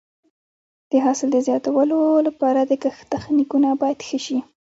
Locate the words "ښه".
4.07-4.19